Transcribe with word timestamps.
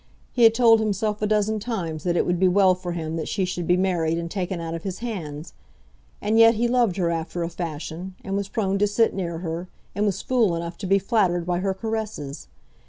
He 0.31 0.45
had 0.45 0.55
told 0.55 0.79
himself 0.79 1.21
a 1.21 1.27
dozen 1.27 1.59
times 1.59 2.03
that 2.05 2.17
it 2.17 2.25
would 2.25 2.39
be 2.39 2.47
well 2.47 2.73
for 2.73 2.93
him 2.93 3.17
that 3.17 3.27
she 3.27 3.45
should 3.45 3.67
be 3.67 3.77
married 3.77 4.17
and 4.17 4.31
taken 4.31 4.59
out 4.59 4.73
of 4.73 4.81
his 4.81 4.97
hands. 4.97 5.53
And 6.23 6.39
yet 6.39 6.55
he 6.55 6.67
loved 6.67 6.97
her 6.97 7.11
after 7.11 7.43
a 7.43 7.49
fashion, 7.49 8.15
and 8.23 8.35
was 8.35 8.49
prone 8.49 8.79
to 8.79 8.87
sit 8.87 9.13
near 9.13 9.37
her, 9.37 9.69
and 9.93 10.07
was 10.07 10.23
fool 10.23 10.55
enough 10.55 10.79
to 10.79 10.87
be 10.87 10.97
flattered 10.97 11.45
by 11.45 11.59
her 11.59 11.75
caresses. 11.75 12.47